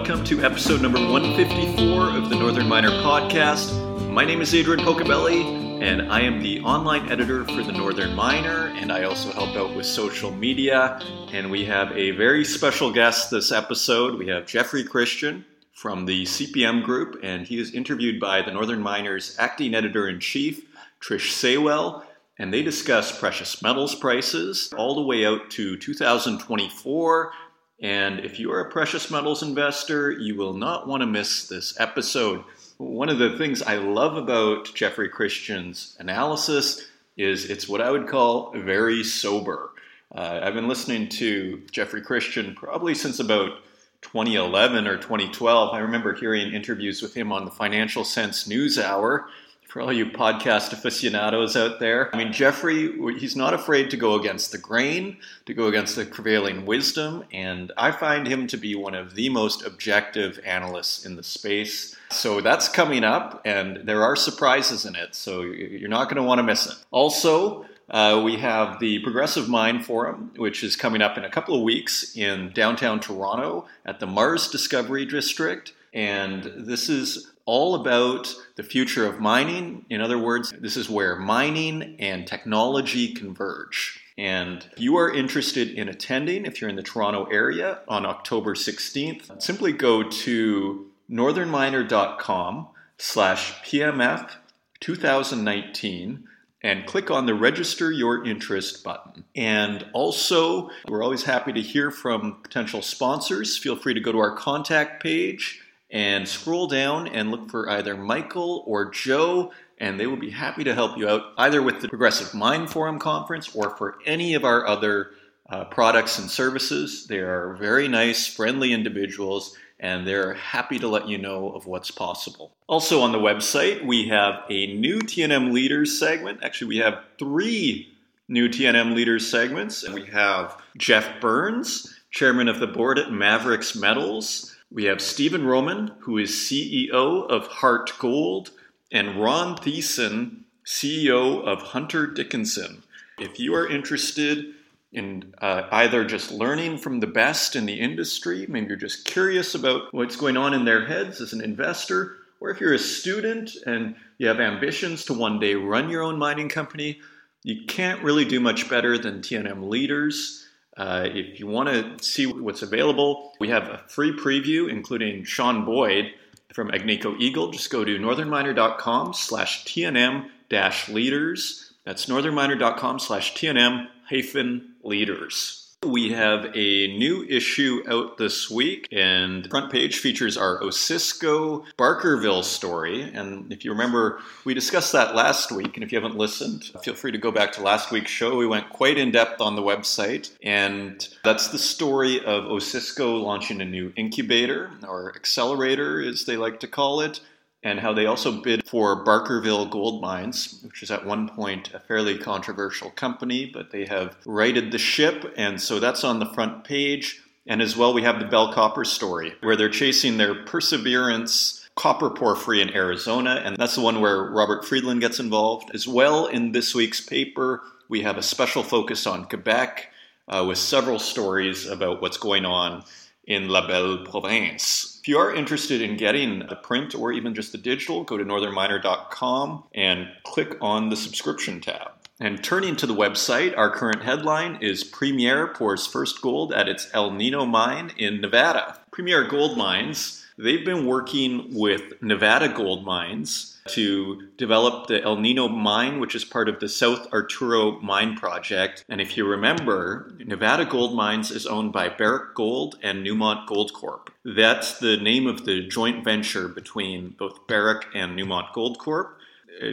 [0.00, 4.10] Welcome to episode number 154 of the Northern Miner podcast.
[4.10, 8.68] My name is Adrian Pocobelli, and I am the online editor for the Northern Miner,
[8.68, 10.98] and I also help out with social media.
[11.32, 14.18] And we have a very special guest this episode.
[14.18, 18.82] We have Jeffrey Christian from the CPM Group, and he is interviewed by the Northern
[18.82, 20.64] Miner's acting editor in chief,
[21.02, 22.04] Trish Saywell
[22.40, 27.32] and they discuss precious metals prices all the way out to 2024
[27.80, 31.78] and if you are a precious metals investor, you will not want to miss this
[31.80, 32.44] episode.
[32.76, 38.06] One of the things I love about Jeffrey Christian's analysis is it's what I would
[38.06, 39.70] call very sober.
[40.14, 43.62] Uh, I've been listening to Jeffrey Christian probably since about
[44.02, 45.74] 2011 or 2012.
[45.74, 49.28] I remember hearing interviews with him on the Financial Sense News Hour
[49.70, 52.12] for all you podcast aficionados out there.
[52.12, 56.04] I mean, Jeffrey, he's not afraid to go against the grain, to go against the
[56.04, 61.14] prevailing wisdom, and I find him to be one of the most objective analysts in
[61.14, 61.96] the space.
[62.10, 66.24] So that's coming up, and there are surprises in it, so you're not going to
[66.24, 66.74] want to miss it.
[66.90, 71.54] Also, uh, we have the Progressive Mine Forum, which is coming up in a couple
[71.54, 75.72] of weeks in downtown Toronto at the Mars Discovery District.
[75.92, 79.84] And this is all about the future of mining.
[79.90, 84.00] In other words, this is where mining and technology converge.
[84.16, 88.54] And if you are interested in attending, if you're in the Toronto area on October
[88.54, 94.30] 16th, simply go to northernminer.com slash PMF
[94.78, 96.28] 2019
[96.62, 99.24] and click on the register your interest button.
[99.34, 103.56] And also, we're always happy to hear from potential sponsors.
[103.58, 107.96] Feel free to go to our contact page and scroll down and look for either
[107.96, 111.88] Michael or Joe, and they will be happy to help you out either with the
[111.88, 115.10] Progressive Mine Forum conference or for any of our other
[115.48, 117.06] uh, products and services.
[117.06, 121.90] They are very nice, friendly individuals, and they're happy to let you know of what's
[121.90, 122.52] possible.
[122.68, 126.44] Also on the website, we have a new TNM Leaders segment.
[126.44, 127.90] Actually, we have three
[128.30, 129.82] new TNM Leaders segments.
[129.82, 134.49] And we have Geoff Burns, chairman of the board at Maverix Metals.
[134.72, 138.50] We have Stephen Roman, who is CEO of Harte Gold,
[138.92, 142.84] and Ron Thiessen, CEO of Hunter Dickinson.
[143.18, 144.54] If you are interested
[144.92, 149.56] in uh, either just learning from the best in the industry, maybe you're just curious
[149.56, 153.50] about what's going on in their heads as an investor, or if you're a student
[153.66, 157.00] and you have ambitions to one day run your own mining company,
[157.42, 160.46] you can't really do much better than TNM leaders.
[160.80, 165.66] Uh, if you want to see what's available, we have a free preview, including Sean
[165.66, 166.06] Boyd
[166.54, 167.50] from Agnico Eagle.
[167.50, 171.74] Just go to northernminer.com slash TNM dash leaders.
[171.84, 175.59] That's northernminer.com slash TNM hyphen leaders.
[175.86, 182.44] We have a new issue out this week, and front page features our Osisko Barkerville
[182.44, 183.02] story.
[183.02, 185.78] And if you remember, we discussed that last week.
[185.78, 188.36] And if you haven't listened, feel free to go back to last week's show.
[188.36, 193.62] We went quite in depth on the website, and that's the story of Osisko launching
[193.62, 197.20] a new incubator or accelerator, as they like to call it
[197.62, 201.80] and how they also bid for Barkerville Gold Mines, which is at one point a
[201.80, 206.64] fairly controversial company, but they have righted the ship, and so that's on the front
[206.64, 207.22] page.
[207.46, 212.10] And as well, we have the Bell Copper story, where they're chasing their Perseverance copper
[212.10, 215.70] porphyry in Arizona, and that's the one where Robert Friedland gets involved.
[215.74, 219.90] As well, in this week's paper, we have a special focus on Quebec
[220.28, 222.84] uh, with several stories about what's going on
[223.24, 224.89] in La Belle Province.
[225.00, 228.24] If you are interested in getting the print or even just the digital, go to
[228.24, 231.92] northernminer.com and click on the subscription tab.
[232.20, 236.90] And turning to the website, our current headline is Premier pours first gold at its
[236.92, 238.78] El Nino mine in Nevada.
[238.90, 245.48] Premier Gold Mines, they've been working with Nevada Gold Mines to develop the El Nino
[245.48, 248.84] mine, which is part of the South Arturo mine project.
[248.88, 253.72] And if you remember, Nevada Gold Mines is owned by Barrick Gold and Newmont Gold
[253.72, 254.10] Corp.
[254.24, 259.20] That's the name of the joint venture between both Barrick and Newmont Gold Corp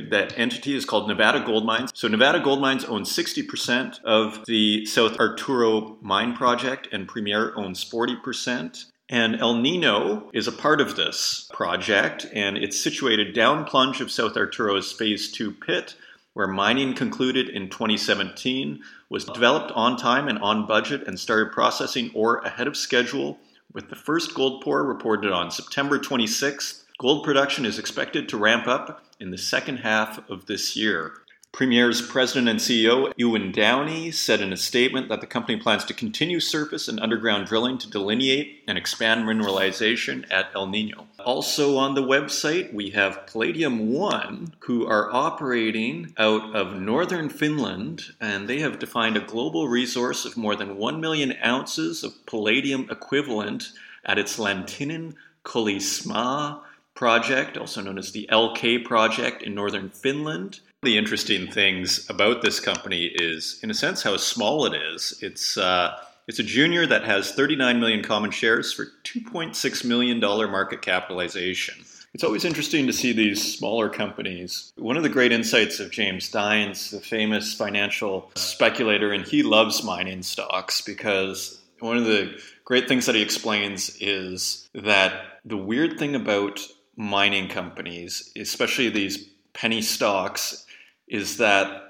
[0.10, 1.92] that entity is called Nevada Gold Mines.
[1.94, 7.84] So Nevada Gold Mines owns 60% of the South Arturo mine project and Premier owns
[7.90, 8.86] 40%.
[9.10, 14.12] And El Nino is a part of this project, and it's situated down plunge of
[14.12, 15.96] South Arturo's Phase 2 pit,
[16.34, 22.12] where mining concluded in 2017, was developed on time and on budget, and started processing
[22.14, 23.40] ore ahead of schedule,
[23.72, 26.84] with the first gold pour reported on September 26th.
[27.00, 31.14] Gold production is expected to ramp up in the second half of this year.
[31.52, 35.94] Premier's president and CEO, Ewan Downie, said in a statement that the company plans to
[35.94, 41.08] continue surface and underground drilling to delineate and expand mineralization at El Nino.
[41.20, 48.04] Also on the website, we have Palladium One, who are operating out of northern Finland,
[48.22, 52.88] and they have defined a global resource of more than 1 million ounces of palladium
[52.92, 53.72] equivalent
[54.06, 56.62] at its Läntinen Koillismaa
[56.98, 62.60] project, also known as the LK project in northern Finland the interesting things about this
[62.60, 65.18] company is, in a sense, how small it is.
[65.22, 65.98] It's uh,
[66.28, 71.84] it's a junior that has 39 million common shares for 2.6 million dollar market capitalization.
[72.14, 74.72] It's always interesting to see these smaller companies.
[74.78, 79.84] One of the great insights of James Dines, the famous financial speculator, and he loves
[79.84, 86.00] mining stocks because one of the great things that he explains is that the weird
[86.00, 86.60] thing about
[86.98, 90.66] mining companies, especially these penny stocks,
[91.08, 91.84] is that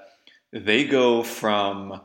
[0.52, 2.00] they go from,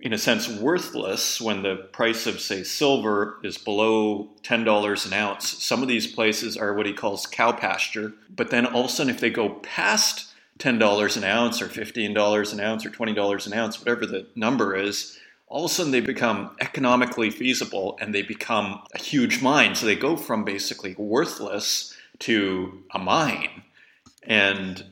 [0.00, 5.62] in a sense, worthless when the price of, say, silver is below $10 an ounce.
[5.62, 8.14] Some of these places are what he calls cow pasture.
[8.34, 12.52] But then all of a sudden, if they go past $10 an ounce or $15
[12.52, 15.18] an ounce or $20 an ounce, whatever the number is,
[15.48, 19.74] all of a sudden they become economically feasible and they become a huge mine.
[19.74, 23.62] So they go from basically worthless to a mine.
[24.22, 24.84] And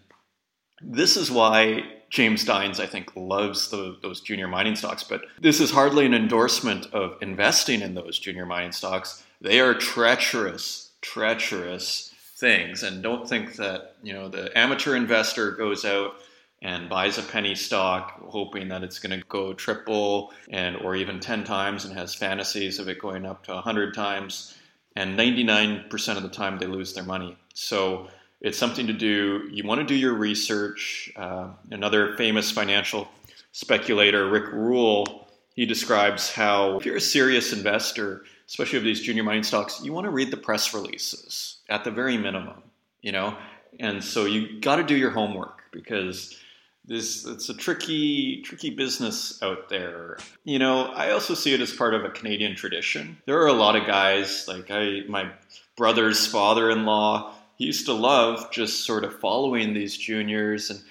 [0.80, 5.60] this is why James Dines, I think, loves the, those junior mining stocks, but this
[5.60, 9.24] is hardly an endorsement of investing in those junior mining stocks.
[9.40, 12.82] They are treacherous, treacherous things.
[12.82, 16.14] And don't think that, you know, the amateur investor goes out
[16.62, 21.20] and buys a penny stock hoping that it's going to go triple and or even
[21.20, 24.56] 10 times and has fantasies of it going up to 100 times
[24.96, 27.36] and 99% of the time they lose their money.
[27.54, 28.08] So
[28.40, 29.48] it's something to do.
[29.50, 31.10] You want to do your research.
[31.16, 33.08] Uh, another famous financial
[33.52, 39.22] speculator, Rick Rule, he describes how if you're a serious investor, especially of these junior
[39.22, 42.62] mining stocks, you want to read the press releases at the very minimum,
[43.02, 43.36] you know.
[43.80, 46.38] And so you got to do your homework because
[46.86, 50.18] this it's a tricky tricky business out there.
[50.44, 53.16] You know, I also see it as part of a Canadian tradition.
[53.26, 55.30] There are a lot of guys like I my
[55.76, 60.82] brother's father-in-law he used to love just sort of following these juniors and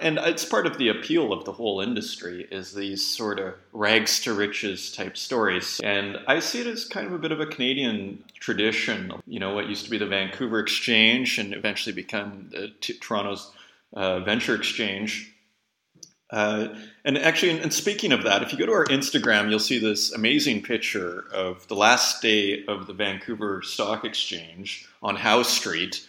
[0.00, 4.20] and it's part of the appeal of the whole industry is these sort of rags
[4.20, 7.46] to riches type stories and i see it as kind of a bit of a
[7.46, 12.72] canadian tradition you know what used to be the vancouver exchange and eventually become the
[12.80, 13.50] T- toronto's
[13.94, 15.32] uh, venture exchange
[16.30, 16.74] uh,
[17.04, 20.12] and actually, and speaking of that, if you go to our Instagram, you'll see this
[20.12, 26.06] amazing picture of the last day of the Vancouver Stock Exchange on Howe Street.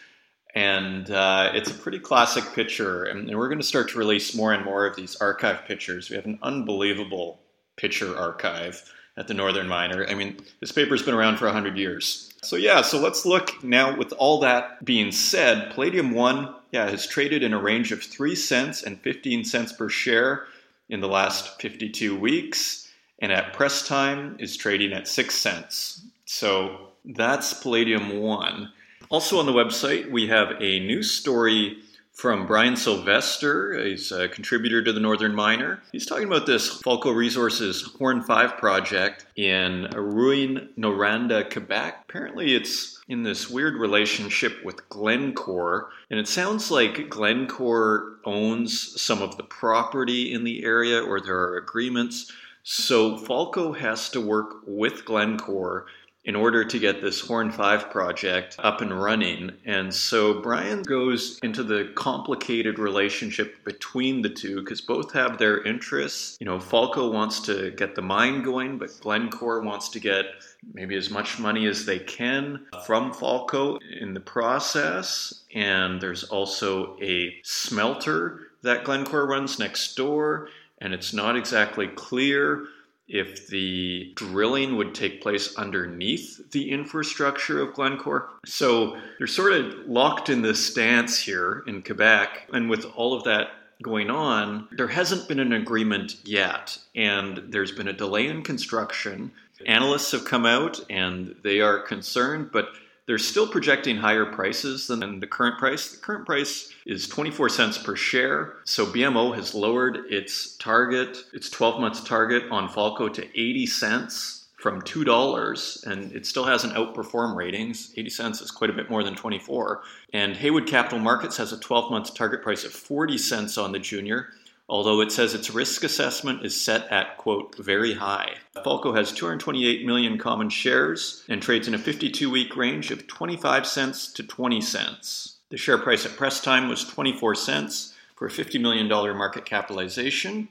[0.56, 3.04] And uh, it's a pretty classic picture.
[3.04, 6.10] And, and we're going to start to release more and more of these archive pictures.
[6.10, 7.40] We have an unbelievable
[7.76, 10.08] picture archive at the Northern Miner.
[10.08, 12.34] I mean, this paper's been around for 100 years.
[12.42, 15.74] So, yeah, so let's look now with all that being said.
[15.74, 19.90] Palladium 1 yeah, has traded in a range of 3 cents and 15 cents per
[19.90, 20.46] share
[20.90, 26.02] in the last 52 weeks, and at press time is trading at 6 cents.
[26.26, 28.72] So that's Palladium 1.
[29.10, 31.78] Also on the website, we have a news story
[32.12, 33.78] from Brian Sylvester.
[33.78, 35.82] He's a contributor to the Northern Miner.
[35.92, 42.06] He's talking about this Falco Resources Horn 5 project in Rouyn-Noranda, Quebec.
[42.10, 49.22] Apparently, it's in this weird relationship with Glencore, and it sounds like Glencore owns some
[49.22, 52.32] of the property in the area or there are agreements.
[52.64, 55.86] So Falco has to work with Glencore
[56.28, 59.54] in order to get this Horn 5 project up and running.
[59.66, 65.64] And so Brian goes into the complicated relationship between the two because both have their
[65.64, 66.36] interests.
[66.42, 70.26] You know, Falco wants to get the mine going, but Glencore wants to get
[70.74, 75.46] maybe as much money as they can from Falco in the process.
[75.56, 82.66] And there's also a smelter that Glencore runs next door, and it's not exactly clear
[83.08, 88.30] if the drilling would take place underneath the infrastructure of Glencore.
[88.46, 92.50] So they're sort of locked in this stance here in Quebec.
[92.52, 93.48] And with all of that
[93.82, 96.78] going on, there hasn't been an agreement yet.
[96.96, 99.32] And there's been a delay in construction.
[99.66, 102.70] Analysts have come out and they are concerned, but
[103.08, 105.92] they're still projecting higher prices than the current price.
[105.92, 108.58] The current price is 24 cents per share.
[108.66, 114.34] So BMO has lowered its target, its 12 months target on Falco to 80 cents.
[114.58, 117.94] from $2 and it still hasn't outperformed ratings.
[117.96, 119.84] 80 cents is quite a bit more than 24.
[120.14, 123.78] And Haywood Capital Markets has a 12 month target price of 40 cents on the
[123.78, 124.30] junior,
[124.70, 128.34] although it says its risk assessment is set at, quote, very high.
[128.64, 133.66] Falco has 228 million common shares and trades in a 52 week range of 25
[133.66, 135.38] cents to 20 cents.
[135.50, 140.50] The share price at press time was 24 cents for a $50 million market capitalization.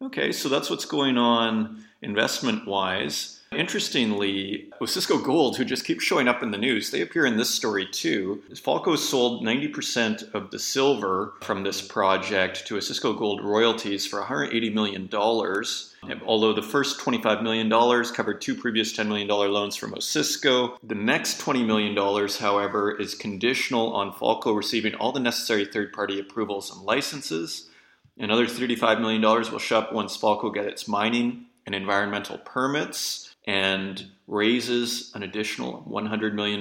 [0.00, 3.37] Okay, so that's what's going on investment wise.
[3.50, 7.48] Interestingly, Osisko Gold, who just keeps showing up in the news, they appear in this
[7.48, 8.42] story too.
[8.62, 14.72] Falco sold 90% of the silver from this project to Osisko Gold royalties for $180
[14.74, 15.08] million.
[16.26, 17.70] Although the first $25 million
[18.12, 21.96] covered two previous $10 million loans from Osisko, the next $20 million,
[22.38, 27.70] however, is conditional on Falco receiving all the necessary third party approvals and licenses.
[28.18, 34.04] Another $35 million will show up once Falco gets its mining and environmental permits and
[34.26, 36.60] raises an additional $100 million.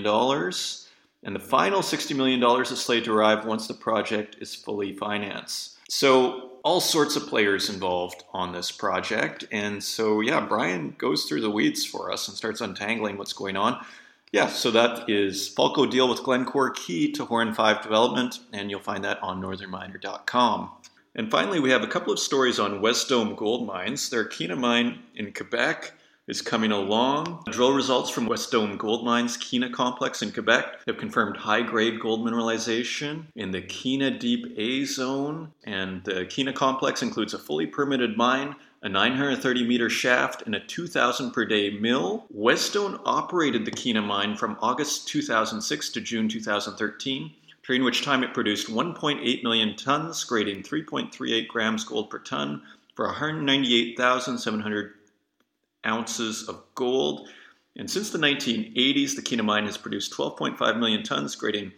[1.24, 5.78] And the final $60 million is slated to arrive once the project is fully financed.
[5.90, 9.46] So, all sorts of players involved on this project.
[9.52, 13.56] And so, yeah, Brian goes through the weeds for us and starts untangling what's going
[13.56, 13.86] on.
[14.34, 18.82] Yeah, so that is Falco deal with Glencore key to Horn 5 development, and you'll
[18.82, 20.72] find that on northernminer.com.
[21.16, 24.10] And finally, we have a couple of stories on Wesdome Gold Mines.
[24.10, 25.94] Their Kiena mine in Quebec
[26.28, 27.44] is coming along.
[27.50, 32.22] Drill results from Wesdome Gold Mines Kiena complex in Quebec have confirmed high grade gold
[32.22, 35.52] mineralization in the Kiena Deep A zone.
[35.64, 40.60] And the Kiena complex includes a fully permitted mine, a 930 meter shaft, and a
[40.60, 42.26] 2,000 per day mill.
[42.36, 48.34] Wesdome operated the Kiena mine from August 2006 to June 2013 during which time it
[48.34, 52.62] produced 1.8 million tons, grading 3.38 grams gold per ton
[52.96, 54.97] for 198,700
[55.86, 57.28] ounces of gold.
[57.76, 61.74] And since the 1980s, the Kiena mine has produced 12.5 million tons, grading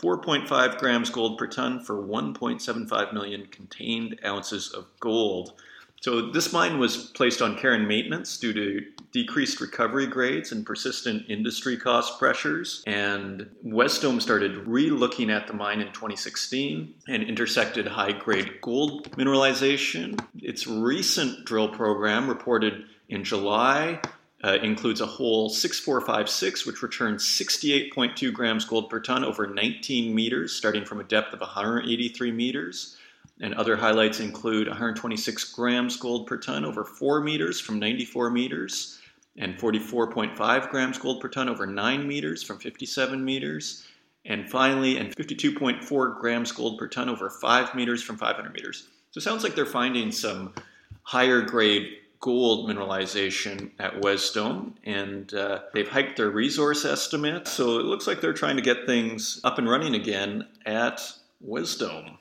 [0.00, 5.54] 4.5 grams gold per ton for 1.75 million contained ounces of gold.
[6.00, 10.66] So this mine was placed on care and maintenance due to decreased recovery grades and
[10.66, 12.82] persistent industry cost pressures.
[12.86, 20.20] And Wesdome started re-looking at the mine in 2016 and intersected high-grade gold mineralization.
[20.42, 24.00] Its recent drill program reported in July
[24.44, 30.52] uh, includes a hole 6456, which returns 68.2 grams gold per ton over 19 meters,
[30.52, 32.96] starting from a depth of 183 meters.
[33.40, 39.00] And other highlights include 126 grams gold per ton over 4 meters from 94 meters,
[39.36, 43.86] and 44.5 grams gold per ton over 9 meters from 57 meters,
[44.26, 48.88] and finally, and 52.4 grams gold per ton over 5 meters from 500 meters.
[49.10, 50.54] So it sounds like they're finding some
[51.02, 57.46] higher grade gold mineralization at Wesdome, and uh, they've hiked their resource estimate.
[57.46, 61.02] So it looks like they're trying to get things up and running again at
[61.46, 62.16] Wesdome.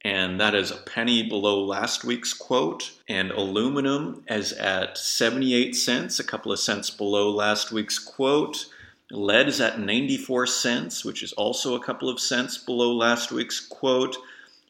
[0.04, 2.90] and that is a penny below last week's quote.
[3.08, 8.66] And aluminum is at 78 cents, a couple of cents below last week's quote.
[9.12, 13.60] Lead is at 94 cents, which is also a couple of cents below last week's
[13.60, 14.16] quote.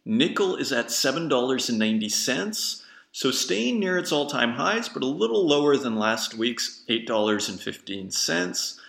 [0.05, 2.83] Nickel is at $7.90.
[3.13, 8.81] So staying near its all time highs, but a little lower than last week's $8.15.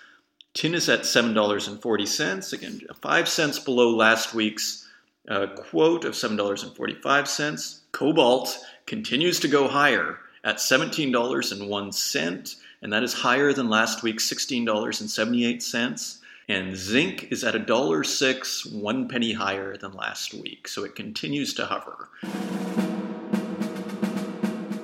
[0.55, 4.87] Tin is at $7.40, again, 5 cents below last week's
[5.27, 7.79] uh, quote of $7.45.
[7.91, 8.57] Cobalt
[8.87, 16.19] continues to go higher at $17.01, and that is higher than last week's $16.78.
[16.49, 21.65] And zinc is at $1.06, one penny higher than last week, so it continues to
[21.65, 22.09] hover.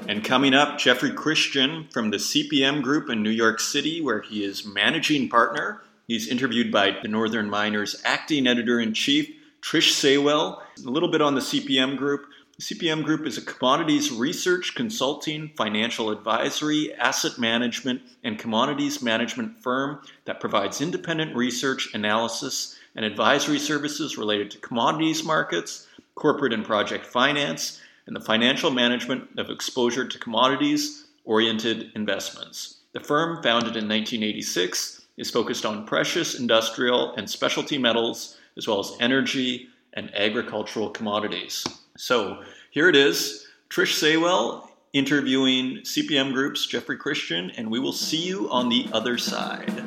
[0.07, 4.45] And coming up, Jeffrey Christian from the CPM Group in New York City, where he
[4.45, 5.81] is managing partner.
[6.07, 9.29] He's interviewed by the Northern Miners acting editor in chief,
[9.61, 10.61] Trish Saywell.
[10.83, 12.25] A little bit on the CPM Group.
[12.59, 20.01] CPM Group is a commodities research, consulting, financial advisory, asset management, and commodities management firm
[20.25, 27.05] that provides independent research, analysis, and advisory services related to commodities markets, corporate and project
[27.05, 32.79] finance, and the financial management of exposure to commodities oriented investments.
[32.91, 38.81] The firm, founded in 1986, is focused on precious, industrial, and specialty metals, as well
[38.81, 41.63] as energy and agricultural commodities.
[41.99, 42.41] So
[42.71, 48.49] here it is Trish Saywell interviewing CPM Group's Jeffrey Christian, and we will see you
[48.49, 49.83] on the other side.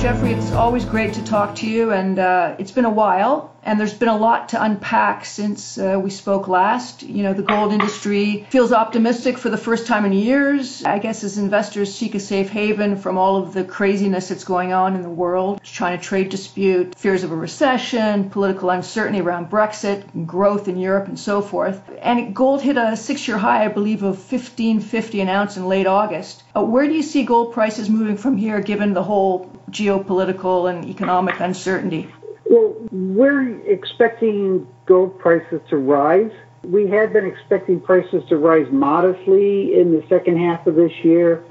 [0.00, 0.32] Jeffrey.
[0.32, 3.94] It's always great to talk to you, and uh, it's been a while and there's
[3.94, 7.02] been a lot to unpack since uh, we spoke last.
[7.02, 10.84] You know, the gold industry feels optimistic for the first time in years.
[10.84, 14.72] I guess as investors seek a safe haven from all of the craziness that's going
[14.72, 20.26] on in the world, China trade dispute, fears of a recession, political uncertainty around Brexit,
[20.26, 21.80] growth in Europe, and so forth.
[22.02, 26.42] And gold hit a six-year high, I believe, of 1550 an ounce in late August.
[26.54, 30.84] Uh, where do you see gold prices moving from here, given the whole geopolitical and
[30.84, 32.10] economic uncertainty?
[32.54, 36.30] Well, we're expecting gold prices to rise.
[36.62, 41.42] We had been expecting prices to rise modestly in the second half of this year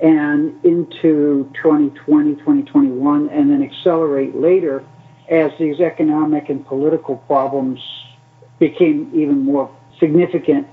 [0.00, 4.84] and into 2020, 2021, and then accelerate later
[5.30, 7.78] as these economic and political problems
[8.58, 10.66] became even more significant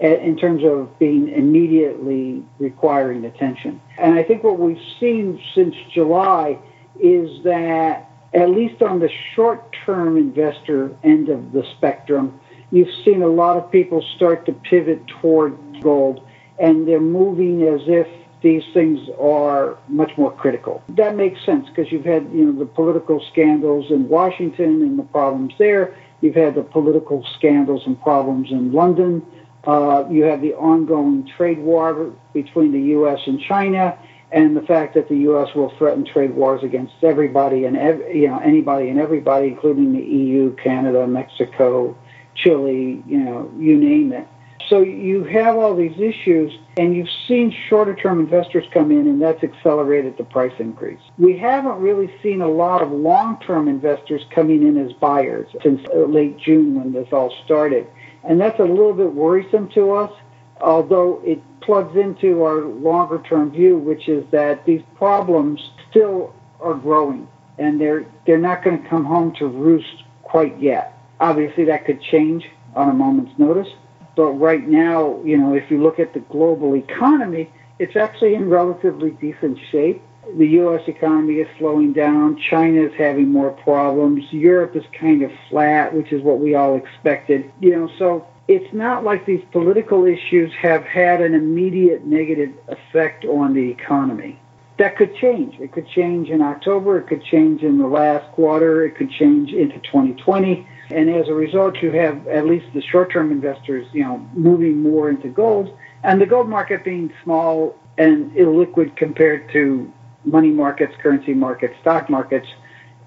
[0.00, 3.80] in terms of being immediately requiring attention.
[3.98, 6.60] And I think what we've seen since July
[7.00, 12.40] is that at least on the short term investor end of the spectrum,
[12.70, 16.26] you've seen a lot of people start to pivot toward gold
[16.58, 18.06] and they're moving as if
[18.42, 20.82] these things are much more critical.
[20.88, 25.04] That makes sense because you've had, you know, the political scandals in Washington and the
[25.04, 25.96] problems there.
[26.20, 29.24] You've had the political scandals and problems in London.
[29.64, 33.20] Uh, you have the ongoing trade war between the U.S.
[33.26, 33.96] and China
[34.32, 35.54] and the fact that the U.S.
[35.54, 40.02] will threaten trade wars against everybody and ev- you know anybody and everybody, including the
[40.02, 41.96] EU, Canada, Mexico,
[42.34, 44.26] Chile, you know, you name it.
[44.68, 49.42] So you have all these issues, and you've seen shorter-term investors come in, and that's
[49.42, 51.00] accelerated the price increase.
[51.18, 56.06] We haven't really seen a lot of long-term investors coming in as buyers since uh,
[56.06, 57.86] late June when this all started,
[58.24, 60.12] and that's a little bit worrisome to us
[60.60, 65.60] although it plugs into our longer term view, which is that these problems
[65.90, 70.98] still are growing and they're they're not going to come home to roost quite yet.
[71.20, 73.68] Obviously, that could change on a moment's notice,
[74.16, 78.48] but right now, you know, if you look at the global economy, it's actually in
[78.48, 80.02] relatively decent shape.
[80.38, 80.82] The U.S.
[80.86, 82.40] economy is slowing down.
[82.48, 84.24] China is having more problems.
[84.30, 87.50] Europe is kind of flat, which is what we all expected.
[87.60, 93.24] You know, so it's not like these political issues have had an immediate negative effect
[93.24, 94.38] on the economy.
[94.78, 95.54] That could change.
[95.58, 96.98] It could change in October.
[96.98, 98.84] It could change in the last quarter.
[98.84, 100.66] It could change into 2020.
[100.90, 105.08] And as a result, you have at least the short-term investors, you know, moving more
[105.08, 109.90] into gold, and the gold market being small and illiquid compared to
[110.24, 112.46] money markets, currency markets, stock markets,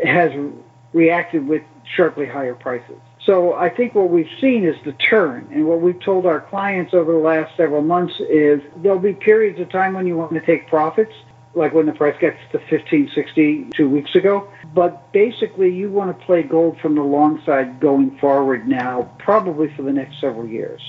[0.03, 0.31] has
[0.93, 1.62] reacted with
[1.95, 2.99] sharply higher prices.
[3.25, 5.49] So I think what we've seen is the turn.
[5.51, 9.59] And what we've told our clients over the last several months is there'll be periods
[9.59, 11.13] of time when you want to take profits,
[11.55, 14.47] like when the price gets to 1560 two weeks ago.
[14.73, 19.73] But basically, you want to play gold from the long side going forward now, probably
[19.75, 20.81] for the next several years.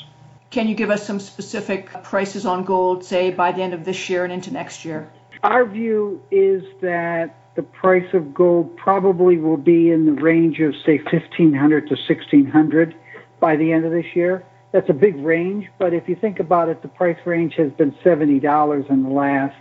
[0.51, 4.09] Can you give us some specific prices on gold, say, by the end of this
[4.11, 5.11] year and into next year?
[5.43, 10.75] Our view is that the price of gold probably will be in the range of
[10.85, 12.95] say 1500 to 1600
[13.41, 14.45] by the end of this year
[14.77, 17.93] that's a big range, but if you think about it, the price range has been
[18.05, 19.57] $70 in the last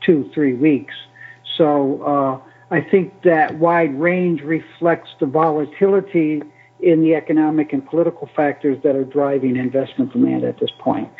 [0.00, 0.94] two, three weeks.
[1.58, 6.42] So uh, I think that wide range reflects the volatility
[6.80, 11.10] in the economic and political factors that are driving investment demand at this point.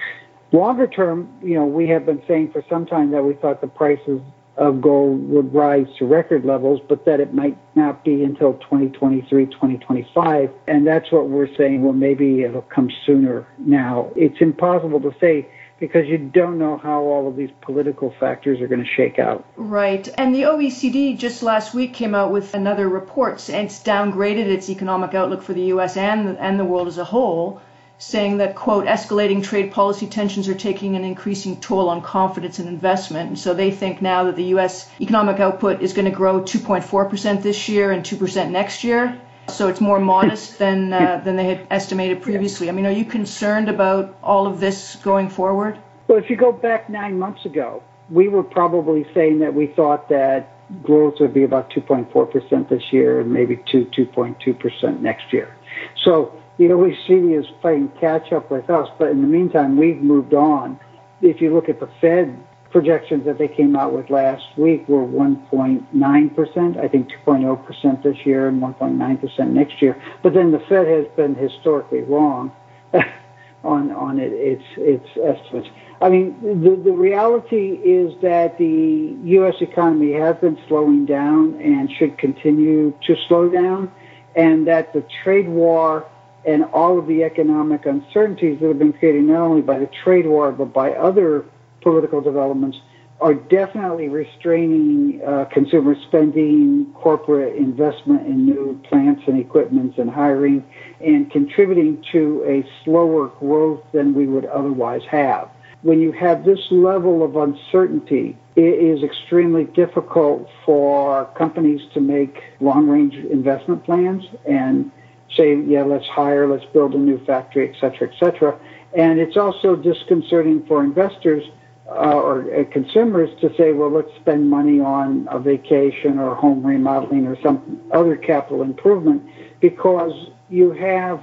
[0.52, 3.66] Longer term, you know, we have been saying for some time that we thought the
[3.66, 4.22] prices
[4.56, 9.46] of gold would rise to record levels, but that it might not be until 2023,
[9.46, 10.50] 2025.
[10.68, 11.82] And that's what we're saying.
[11.82, 14.10] Well, maybe it'll come sooner now.
[14.14, 15.48] It's impossible to say
[15.80, 19.44] because you don't know how all of these political factors are going to shake out.
[19.56, 20.08] Right.
[20.16, 24.70] And the OECD just last week came out with another report and it's downgraded its
[24.70, 27.60] economic outlook for the US and and the world as a whole
[28.04, 32.68] saying that, quote, escalating trade policy tensions are taking an increasing toll on confidence and
[32.68, 33.28] investment.
[33.28, 34.88] And so they think now that the U.S.
[35.00, 39.18] economic output is going to grow 2.4% this year and 2% next year.
[39.48, 42.68] So it's more modest than, uh, than they had estimated previously.
[42.68, 45.78] I mean, are you concerned about all of this going forward?
[46.06, 50.08] Well, if you go back nine months ago, we were probably saying that we thought
[50.10, 50.50] that
[50.82, 55.56] growth would be about 2.4% this year and maybe 2, 2.2% next year.
[56.04, 60.34] So the OECD is playing catch up with us, but in the meantime, we've moved
[60.34, 60.78] on.
[61.20, 62.38] If you look at the Fed
[62.70, 68.48] projections that they came out with last week were 1.9%, I think 2.0% this year
[68.48, 70.00] and 1.9% next year.
[70.22, 72.52] But then the Fed has been historically wrong
[73.64, 75.68] on on it, its its estimates.
[76.00, 79.54] I mean, the the reality is that the U.S.
[79.60, 83.90] economy has been slowing down and should continue to slow down,
[84.34, 86.06] and that the trade war
[86.46, 90.26] and all of the economic uncertainties that have been created not only by the trade
[90.26, 91.44] war but by other
[91.80, 92.78] political developments
[93.20, 100.64] are definitely restraining uh, consumer spending, corporate investment in new plants and equipments and hiring,
[101.00, 105.48] and contributing to a slower growth than we would otherwise have.
[105.82, 112.42] When you have this level of uncertainty, it is extremely difficult for companies to make
[112.60, 114.90] long range investment plans and
[115.36, 118.58] say, yeah, let's hire, let's build a new factory, et cetera, et cetera.
[118.96, 121.44] And it's also disconcerting for investors
[121.88, 126.64] uh, or uh, consumers to say, well, let's spend money on a vacation or home
[126.64, 129.22] remodeling or some other capital improvement
[129.60, 131.22] because you have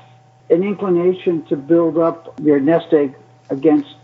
[0.50, 3.16] an inclination to build up your nest egg
[3.50, 3.96] against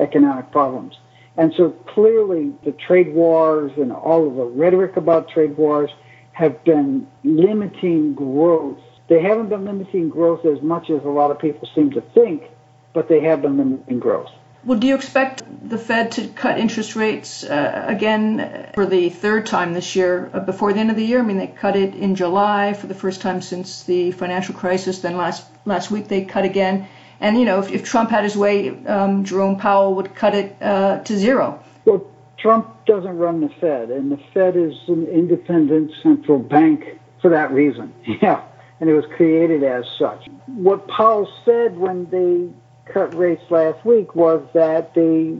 [0.00, 0.96] economic problems.
[1.36, 5.90] And so clearly the trade wars and all of the rhetoric about trade wars
[6.32, 11.38] have been limiting growth they haven't been limiting growth as much as a lot of
[11.38, 12.44] people seem to think,
[12.92, 14.30] but they have been limiting growth.
[14.64, 19.44] Well, do you expect the Fed to cut interest rates uh, again for the third
[19.44, 21.18] time this year uh, before the end of the year?
[21.18, 25.00] I mean, they cut it in July for the first time since the financial crisis.
[25.00, 26.88] Then last last week they cut again.
[27.20, 30.56] And you know, if, if Trump had his way, um, Jerome Powell would cut it
[30.62, 31.62] uh, to zero.
[31.84, 32.06] Well,
[32.38, 37.52] Trump doesn't run the Fed, and the Fed is an independent central bank for that
[37.52, 37.92] reason.
[38.22, 38.44] Yeah
[38.80, 40.26] and it was created as such.
[40.46, 42.50] What Powell said when they
[42.92, 45.38] cut rates last week was that they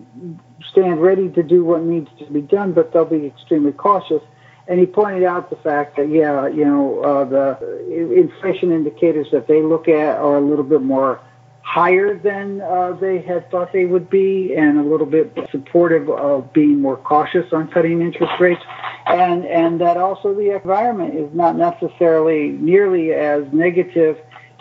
[0.70, 4.22] stand ready to do what needs to be done, but they'll be extremely cautious.
[4.66, 9.46] And he pointed out the fact that, yeah, you know, uh, the inflation indicators that
[9.46, 11.20] they look at are a little bit more
[11.64, 16.52] higher than uh, they had thought they would be and a little bit supportive of
[16.52, 18.60] being more cautious on cutting interest rates.
[19.06, 24.18] And, and that also the environment is not necessarily nearly as negative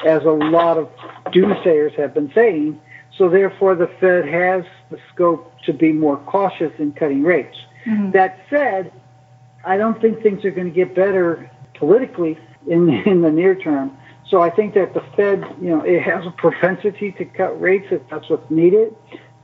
[0.07, 0.89] as a lot of
[1.27, 2.79] doomsayers have been saying.
[3.17, 7.57] So therefore the Fed has the scope to be more cautious in cutting rates.
[7.85, 8.11] Mm-hmm.
[8.11, 8.93] That said,
[9.65, 13.97] I don't think things are going to get better politically in, in the near term.
[14.29, 17.87] So I think that the Fed, you know, it has a propensity to cut rates
[17.91, 18.95] if that's what's needed,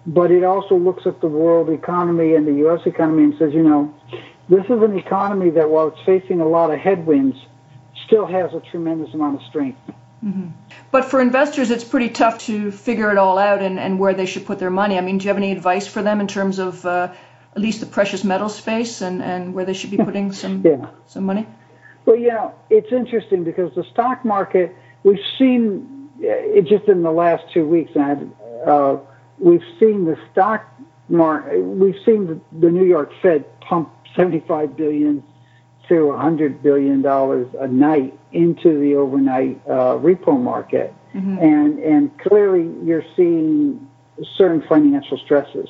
[0.06, 2.82] but it also looks at the world economy and the U.S.
[2.86, 3.94] economy and says, you know,
[4.48, 7.38] this is an economy that, while it's facing a lot of headwinds,
[8.06, 9.80] still has a tremendous amount of strength.
[10.24, 10.48] Mm-hmm.
[10.92, 14.26] But for investors, it's pretty tough to figure it all out and, and where they
[14.26, 14.98] should put their money.
[14.98, 17.14] I mean, do you have any advice for them in terms of uh,
[17.56, 20.90] at least the precious metal space and, and where they should be putting some yeah.
[21.06, 21.48] some money?
[22.06, 27.12] Well, you know, it's interesting because the stock market, we've seen it just in the
[27.12, 28.34] last two weeks, and
[28.66, 28.98] uh,
[29.38, 30.66] we've seen the stock
[31.08, 35.24] market, we've seen the, the New York Fed pump 75 billion
[35.88, 41.38] to 100 billion dollars a night into the overnight uh, repo market, mm-hmm.
[41.40, 43.88] and and clearly you're seeing
[44.36, 45.70] certain financial stresses.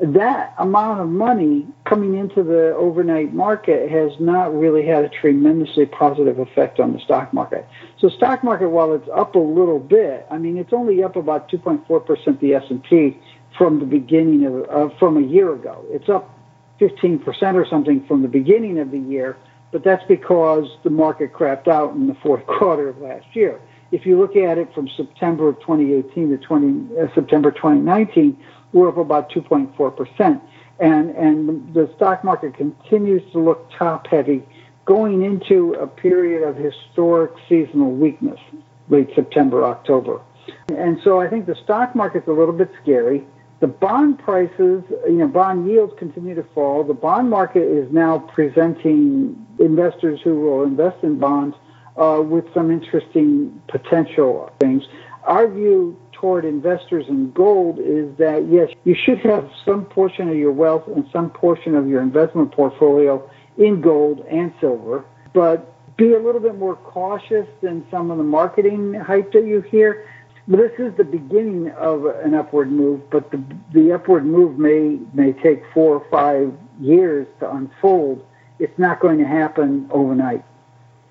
[0.00, 5.84] That amount of money coming into the overnight market has not really had a tremendously
[5.84, 7.68] positive effect on the stock market.
[7.98, 11.50] So stock market, while it's up a little bit, I mean, it's only up about
[11.50, 13.18] 2.4% the S&P
[13.58, 15.84] from the beginning of, uh, from a year ago.
[15.90, 16.34] It's up
[16.80, 19.36] 15% or something from the beginning of the year,
[19.70, 23.60] but that's because the market crapped out in the fourth quarter of last year.
[23.92, 28.38] If you look at it from September of 2018 to 20, uh, September 2019,
[28.72, 30.40] we're up about 2.4%.
[30.78, 34.42] And, and the stock market continues to look top heavy
[34.86, 38.40] going into a period of historic seasonal weakness,
[38.88, 40.20] late September, October.
[40.68, 43.26] And so I think the stock market's a little bit scary.
[43.60, 46.82] The bond prices, you know, bond yields continue to fall.
[46.82, 51.56] The bond market is now presenting investors who will invest in bonds
[51.96, 54.84] uh, with some interesting potential things.
[55.24, 60.36] Our view toward investors in gold is that yes, you should have some portion of
[60.36, 66.12] your wealth and some portion of your investment portfolio in gold and silver, but be
[66.12, 70.06] a little bit more cautious than some of the marketing hype that you hear.
[70.46, 75.32] This is the beginning of an upward move, but the, the upward move may may
[75.32, 78.26] take four or five years to unfold.
[78.58, 80.44] It's not going to happen overnight.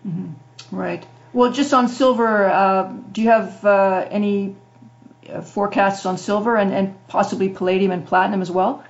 [0.05, 0.75] Mm-hmm.
[0.75, 1.05] Right.
[1.33, 4.55] Well, just on silver, uh, do you have uh, any
[5.33, 8.83] Uh, forecasts on silver and, and possibly palladium and platinum as well?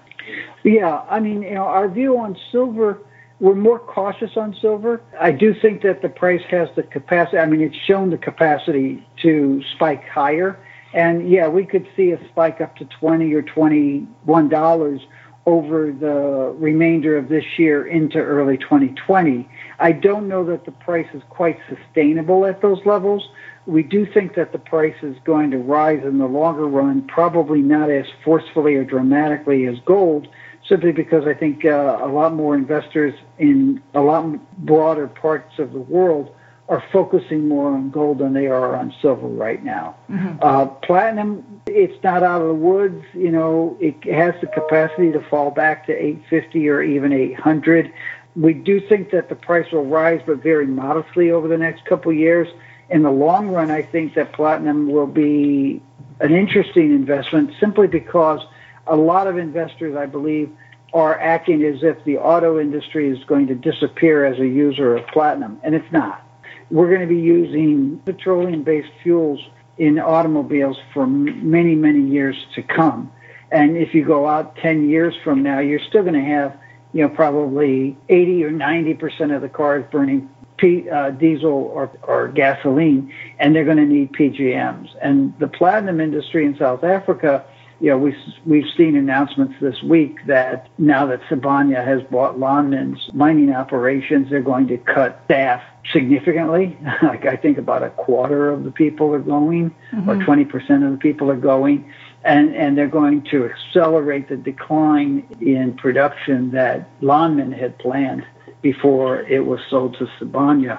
[0.64, 3.00] Yeah, I mean, you know, our view on silver,
[3.40, 5.02] we're more cautious on silver.
[5.20, 7.38] I do think that the price has the capacity.
[7.38, 10.60] I mean, it's shown the capacity to spike higher,
[10.94, 15.02] and yeah, we could see a spike up to twenty or twenty-one dollars
[15.46, 19.50] over the remainder of this year into early 2020.
[19.80, 23.30] I don't know that the price is quite sustainable at those levels
[23.70, 27.62] we do think that the price is going to rise in the longer run, probably
[27.62, 30.28] not as forcefully or dramatically as gold,
[30.68, 34.26] simply because I think uh, a lot more investors in a lot
[34.66, 36.34] broader parts of the world
[36.70, 39.96] are focusing more on gold than they are on silver right now.
[40.10, 40.38] Mm-hmm.
[40.42, 43.04] Uh, platinum, it's not out of the woods.
[43.14, 47.92] You know, it has the capacity to fall back to 850 or even 800.
[48.36, 52.12] We do think that the price will rise, but very modestly over the next couple
[52.12, 52.48] of years
[52.90, 55.82] in the long run, I think that platinum will be
[56.20, 58.42] an interesting investment simply because
[58.88, 60.52] a lot of investors, I believe,
[60.92, 65.06] are acting as if the auto industry is going to disappear as a user of
[65.08, 66.26] platinum, and it's not.
[66.72, 69.40] We're going to be using petroleum based fuels
[69.78, 73.12] in automobiles for many, many years to come.
[73.52, 76.58] And if you go out 10 years from now, you're still going to have,
[76.94, 82.28] you know, probably 80 or 90% of the cars burning P, uh, diesel or, or
[82.28, 84.90] gasoline, and they're going to need PGMs.
[85.02, 87.46] And the platinum industry in South Africa,
[87.80, 93.14] you know, we've, we've seen announcements this week that now that Sibanye has bought Lonmin's
[93.14, 95.64] mining operations, they're going to cut staff
[95.94, 96.78] significantly.
[97.04, 100.10] like I think about a quarter of the people are going, mm-hmm.
[100.10, 101.92] or 20% of the people are going.
[102.26, 108.26] And, and they're going to accelerate the decline in production that Lonmin had planned
[108.62, 110.78] before it was sold to Sibanye.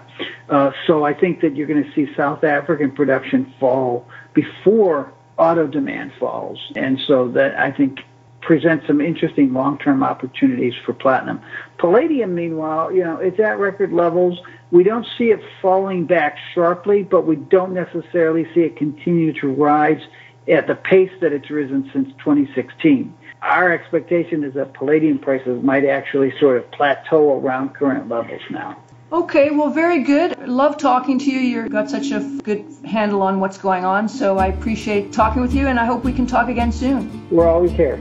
[0.51, 5.67] Uh, so I think that you're going to see South African production fall before auto
[5.67, 6.59] demand falls.
[6.77, 8.01] And so that I think
[8.43, 11.41] presents some interesting long-term opportunities for platinum.
[11.79, 14.39] Palladium, meanwhile, you know, it's at record levels.
[14.71, 19.49] We don't see it falling back sharply, but we don't necessarily see it continue to
[19.49, 20.01] rise
[20.49, 25.85] at the pace that it's risen since 2016 our expectation is that palladium prices might
[25.85, 28.77] actually sort of plateau around current levels now.
[29.13, 30.39] Okay, well, very good.
[30.47, 31.41] Love talking to you.
[31.41, 35.53] You've got such a good handle on what's going on, so I appreciate talking with
[35.53, 37.29] you, and I hope we can talk again soon.
[37.29, 37.97] We're always here.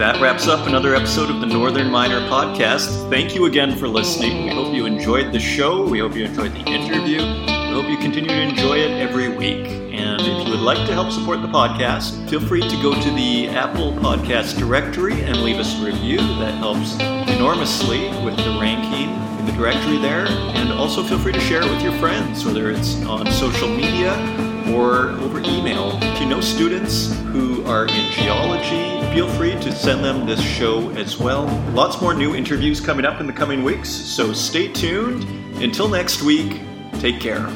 [0.00, 3.10] That wraps up another episode of the Northern Miner Podcast.
[3.10, 4.44] Thank you again for listening.
[4.44, 5.86] We hope you enjoyed the show.
[5.86, 7.18] We hope you enjoyed the interview.
[7.18, 9.66] We hope you continue to enjoy it every week.
[9.92, 13.10] And if you would like to help support the podcast, feel free to go to
[13.10, 16.16] the Apple Podcast directory and leave us a review.
[16.16, 16.94] That helps
[17.28, 20.26] enormously with the ranking in the directory there.
[20.56, 24.49] And also feel free to share it with your friends, whether it's on social media
[24.74, 25.98] or over email.
[26.02, 30.90] If you know students who are in geology, feel free to send them this show
[30.90, 31.44] as well.
[31.72, 35.24] Lots more new interviews coming up in the coming weeks, so stay tuned.
[35.62, 36.60] Until next week,
[37.00, 37.48] take care.